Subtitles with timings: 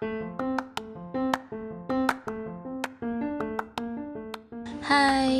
[0.00, 0.08] Hai,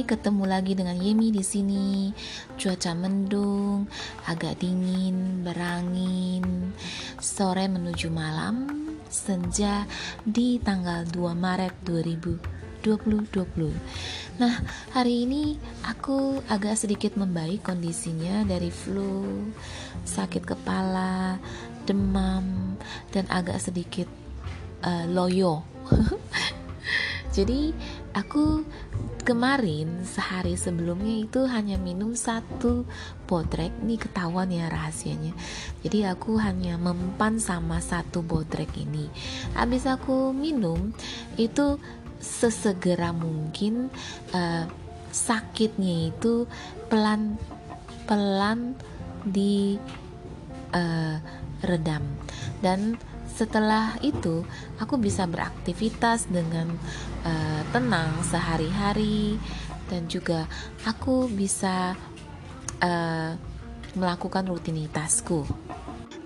[0.04, 2.12] ketemu lagi dengan Yemi di sini.
[2.60, 3.88] Cuaca mendung,
[4.28, 6.76] agak dingin, berangin.
[7.16, 8.68] Sore menuju malam,
[9.08, 9.88] senja
[10.28, 11.80] di tanggal 2 Maret
[12.84, 14.45] 2020.
[14.45, 14.61] Nah,
[14.92, 15.56] hari ini
[15.88, 19.24] aku agak sedikit membaik kondisinya dari flu,
[20.04, 21.40] sakit kepala,
[21.88, 22.77] demam,
[23.08, 24.04] dan agak sedikit
[24.84, 25.64] uh, loyo.
[27.36, 27.71] Jadi
[28.11, 28.66] aku
[29.22, 32.83] kemarin sehari sebelumnya itu hanya minum satu
[33.30, 33.70] botrek.
[33.84, 35.30] Ini ketahuan ya rahasianya.
[35.86, 39.06] Jadi aku hanya mempan sama satu botrek ini.
[39.55, 40.91] Habis aku minum
[41.38, 41.78] itu
[42.20, 43.88] sesegera mungkin
[44.34, 44.66] uh,
[45.14, 46.44] sakitnya itu
[46.91, 47.38] pelan
[48.10, 48.74] pelan
[49.22, 49.78] di
[50.74, 51.16] uh,
[51.62, 52.02] redam.
[52.58, 52.98] Dan
[53.34, 54.44] setelah itu,
[54.83, 56.69] aku bisa beraktivitas dengan
[57.25, 59.38] uh, tenang sehari-hari,
[59.91, 60.46] dan juga
[60.86, 61.96] aku bisa
[62.82, 63.34] uh,
[63.98, 65.44] melakukan rutinitasku.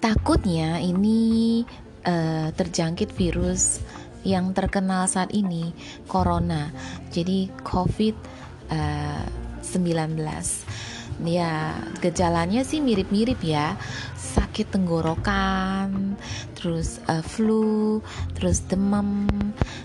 [0.00, 1.64] Takutnya ini
[2.04, 3.80] uh, terjangkit virus
[4.24, 5.72] yang terkenal saat ini,
[6.08, 6.68] corona.
[7.12, 10.20] Jadi COVID-19.
[11.24, 13.78] Ya, gejalanya sih mirip-mirip ya
[14.34, 16.18] sakit tenggorokan,
[16.58, 18.02] terus uh, flu,
[18.34, 19.30] terus demam,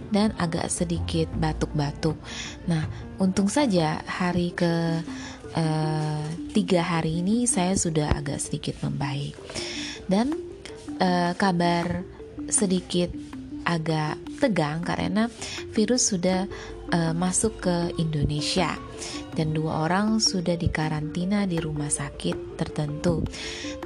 [0.09, 2.17] dan agak sedikit batuk-batuk.
[2.65, 2.89] Nah,
[3.21, 5.05] untung saja hari ke
[5.53, 6.25] uh,
[6.57, 9.37] tiga hari ini saya sudah agak sedikit membaik,
[10.09, 10.33] dan
[10.97, 12.01] uh, kabar
[12.49, 13.13] sedikit
[13.69, 15.27] agak tegang karena
[15.75, 16.47] virus sudah
[16.95, 18.73] uh, masuk ke Indonesia
[19.37, 23.23] dan dua orang sudah dikarantina di rumah sakit tertentu.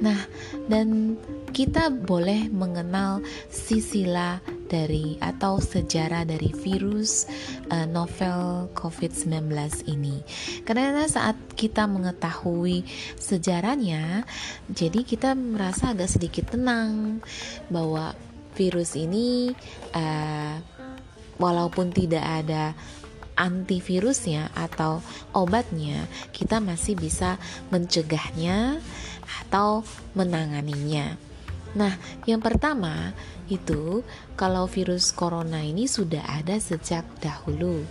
[0.02, 0.18] Nah,
[0.66, 1.14] dan
[1.54, 7.30] kita boleh mengenal sisilah dari atau sejarah dari virus
[7.70, 9.54] uh, novel COVID-19
[9.86, 10.24] ini.
[10.66, 12.82] Karena saat kita mengetahui
[13.20, 14.26] sejarahnya,
[14.66, 17.22] jadi kita merasa agak sedikit tenang
[17.70, 18.16] bahwa
[18.54, 19.52] virus ini
[19.94, 20.56] uh,
[21.38, 22.72] walaupun tidak ada
[23.34, 25.02] antivirusnya atau
[25.34, 27.36] obatnya, kita masih bisa
[27.74, 28.78] mencegahnya
[29.42, 29.82] atau
[30.14, 31.18] menanganinya.
[31.74, 33.10] Nah, yang pertama
[33.50, 34.06] itu
[34.38, 37.82] kalau virus corona ini sudah ada sejak dahulu.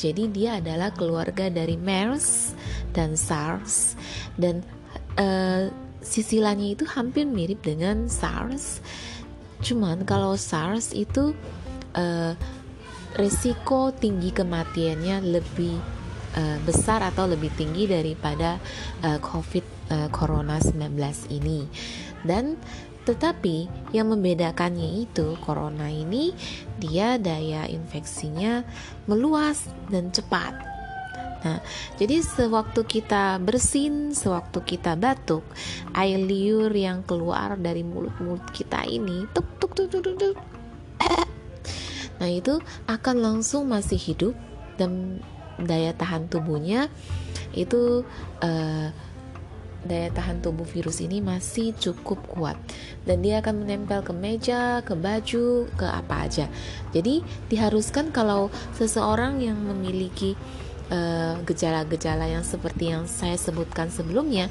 [0.00, 2.56] Jadi dia adalah keluarga dari MERS
[2.96, 3.92] dan SARS
[4.40, 4.64] dan
[5.20, 5.68] uh,
[6.00, 8.80] sisilannya itu hampir mirip dengan SARS.
[9.66, 11.34] Cuman kalau SARS itu
[11.98, 12.32] uh,
[13.18, 15.74] resiko tinggi kematiannya lebih
[16.38, 18.62] uh, besar atau lebih tinggi daripada
[19.02, 20.94] uh, COVID uh, Corona 19
[21.34, 21.66] ini.
[22.22, 22.54] Dan
[23.06, 26.34] tetapi yang membedakannya itu corona ini
[26.74, 28.66] dia daya infeksinya
[29.06, 30.75] meluas dan cepat.
[31.44, 31.60] Nah,
[32.00, 35.44] jadi sewaktu kita bersin, sewaktu kita batuk,
[35.92, 40.36] air liur yang keluar dari mulut-mulut kita ini tuk tuk tuk tuk tuk, tuk
[42.20, 42.56] Nah, itu
[42.88, 44.34] akan langsung masih hidup
[44.80, 45.20] dan
[45.60, 46.92] daya tahan tubuhnya
[47.56, 48.04] itu
[48.44, 48.88] uh,
[49.86, 52.58] daya tahan tubuh virus ini masih cukup kuat
[53.06, 56.46] dan dia akan menempel ke meja, ke baju, ke apa aja.
[56.90, 60.34] Jadi diharuskan kalau seseorang yang memiliki
[61.42, 64.46] gejala-gejala uh, yang seperti yang saya sebutkan sebelumnya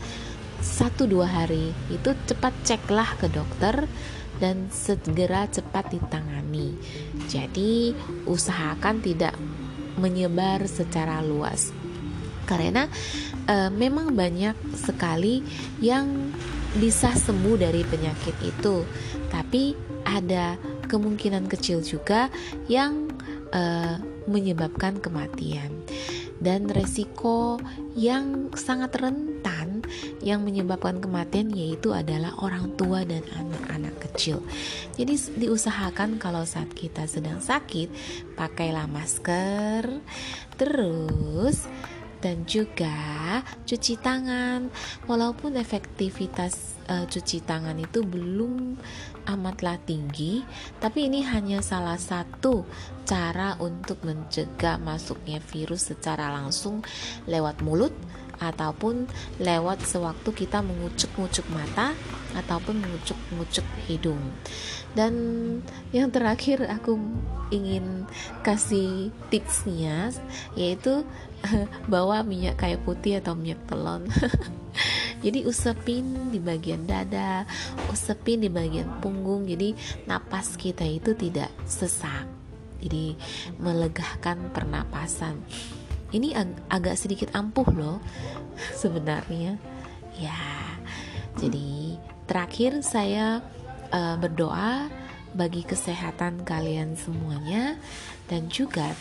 [0.66, 3.86] satu dua hari itu cepat ceklah ke dokter
[4.40, 6.76] dan segera cepat ditangani.
[7.32, 7.96] Jadi,
[8.28, 9.36] usahakan tidak
[9.96, 11.72] menyebar secara luas.
[12.44, 12.92] Karena
[13.48, 15.40] e, memang banyak sekali
[15.80, 16.36] yang
[16.76, 18.84] bisa sembuh dari penyakit itu,
[19.32, 19.74] tapi
[20.04, 22.28] ada kemungkinan kecil juga
[22.68, 23.08] yang
[23.56, 23.62] e,
[24.28, 25.72] menyebabkan kematian
[26.46, 27.58] dan resiko
[27.98, 29.82] yang sangat rentan
[30.22, 34.46] yang menyebabkan kematian yaitu adalah orang tua dan anak-anak kecil.
[34.94, 37.90] Jadi diusahakan kalau saat kita sedang sakit
[38.38, 39.90] pakailah masker
[40.56, 41.66] terus
[42.26, 44.74] dan juga cuci tangan.
[45.06, 48.82] Walaupun efektivitas uh, cuci tangan itu belum
[49.30, 50.42] amatlah tinggi,
[50.82, 52.66] tapi ini hanya salah satu
[53.06, 56.82] cara untuk mencegah masuknya virus secara langsung
[57.30, 57.94] lewat mulut
[58.40, 59.08] ataupun
[59.40, 61.96] lewat sewaktu kita mengucuk-ngucuk mata
[62.36, 64.20] ataupun mengucuk-ngucuk hidung.
[64.96, 65.14] Dan
[65.92, 66.96] yang terakhir aku
[67.52, 68.08] ingin
[68.44, 70.12] kasih tipsnya
[70.56, 71.04] yaitu
[71.92, 74.08] bawa minyak kayu putih atau minyak telon.
[75.26, 77.48] Jadi usapin di bagian dada
[77.90, 79.74] usapin di bagian punggung jadi
[80.06, 82.30] napas kita itu tidak sesak.
[82.78, 83.18] Jadi
[83.58, 85.42] melegakan pernapasan
[86.11, 87.99] ini ag agak sedikit ampuh loh
[88.75, 89.57] sebenarnya
[90.19, 90.41] ya
[91.39, 91.97] jadi
[92.27, 93.41] terakhir saya
[93.95, 94.91] uh, berdoa
[95.35, 97.79] bagi kesehatan kalian semuanya
[98.27, 98.95] dan juga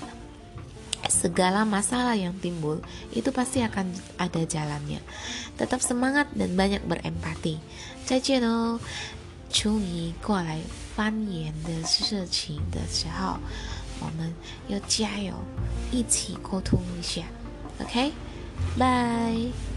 [1.09, 2.83] segala masalah yang timbul
[3.15, 3.89] itu pasti akan
[4.21, 5.01] ada jalannya.
[5.57, 7.57] Tetap semangat dan banyak berempati.
[8.05, 8.79] 再见哦！
[9.49, 10.59] 秋怡过来
[10.95, 13.37] 翻言的事情的时候，
[14.04, 14.32] 我们
[14.68, 15.32] 要加油，
[15.90, 17.22] 一起沟通一下。
[17.80, 18.12] OK，
[18.78, 19.73] 拜。